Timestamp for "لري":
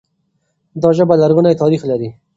1.91-2.09